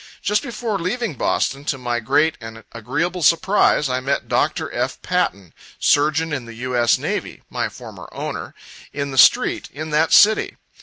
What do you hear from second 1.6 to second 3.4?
to my great and agreeable